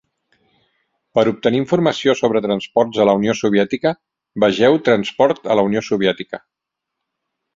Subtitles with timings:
[1.17, 3.93] Per obtenir informació sobre transports a la Unió Soviètica,
[4.47, 6.41] vegeu Transport a la Unió Soviètica.